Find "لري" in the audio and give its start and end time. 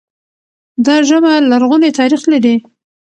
2.31-2.55